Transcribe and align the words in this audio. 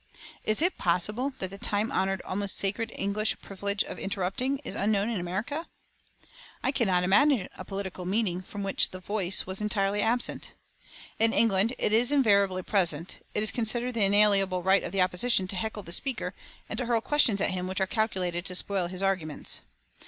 Is 0.43 0.63
it 0.63 0.79
possible 0.79 1.33
that 1.37 1.51
the 1.51 1.59
time 1.59 1.91
honoured, 1.91 2.23
almost 2.23 2.57
sacred 2.57 2.91
English 2.95 3.39
privilege 3.39 3.83
of 3.83 3.99
interrupting 3.99 4.57
is 4.63 4.73
unknown 4.73 5.11
in 5.11 5.19
America? 5.19 5.67
I 6.63 6.71
cannot 6.71 7.03
imagine 7.03 7.47
a 7.55 7.63
political 7.63 8.03
meeting 8.03 8.41
from 8.41 8.63
which 8.63 8.89
"the 8.89 8.99
Voice" 8.99 9.45
was 9.45 9.61
entirely 9.61 10.01
absent. 10.01 10.53
In 11.19 11.33
England 11.33 11.75
it 11.77 11.93
is 11.93 12.11
invariably 12.11 12.63
present. 12.63 13.23
It 13.35 13.43
is 13.43 13.51
considered 13.51 13.93
the 13.93 14.03
inalienable 14.05 14.63
right 14.63 14.83
of 14.83 14.91
the 14.91 15.03
opposition 15.03 15.47
to 15.49 15.55
heckle 15.55 15.83
the 15.83 15.91
speaker 15.91 16.33
and 16.67 16.79
to 16.79 16.87
hurl 16.87 17.01
questions 17.01 17.39
at 17.39 17.51
him 17.51 17.67
which 17.67 17.79
are 17.79 17.85
calculated 17.85 18.43
to 18.47 18.55
spoil 18.55 18.87
his 18.87 19.03
arguments. 19.03 19.61